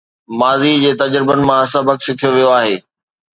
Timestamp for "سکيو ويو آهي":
2.07-2.75